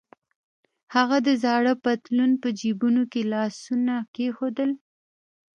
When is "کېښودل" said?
4.15-4.71